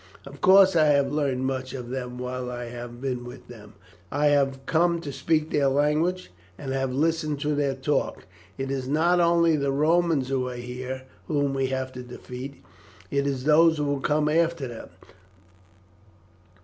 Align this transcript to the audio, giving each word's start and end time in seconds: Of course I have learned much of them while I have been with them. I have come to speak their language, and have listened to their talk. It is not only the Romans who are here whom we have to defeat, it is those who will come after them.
Of 0.25 0.41
course 0.41 0.75
I 0.75 0.85
have 0.87 1.11
learned 1.11 1.45
much 1.45 1.75
of 1.75 1.91
them 1.91 2.17
while 2.17 2.49
I 2.49 2.69
have 2.69 2.99
been 2.99 3.23
with 3.23 3.47
them. 3.49 3.73
I 4.11 4.29
have 4.29 4.65
come 4.65 4.99
to 4.99 5.13
speak 5.13 5.51
their 5.51 5.67
language, 5.67 6.31
and 6.57 6.73
have 6.73 6.91
listened 6.91 7.39
to 7.41 7.53
their 7.53 7.75
talk. 7.75 8.25
It 8.57 8.71
is 8.71 8.87
not 8.87 9.19
only 9.19 9.55
the 9.55 9.71
Romans 9.71 10.29
who 10.29 10.47
are 10.49 10.55
here 10.55 11.03
whom 11.27 11.53
we 11.53 11.67
have 11.67 11.91
to 11.93 12.01
defeat, 12.01 12.63
it 13.11 13.27
is 13.27 13.43
those 13.43 13.77
who 13.77 13.83
will 13.85 13.99
come 14.01 14.27
after 14.27 14.67
them. 14.67 14.89